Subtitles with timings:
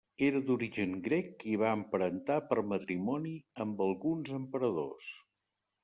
[0.27, 5.17] Era d'origen grec i va emparentar per matrimoni amb alguns emperadors.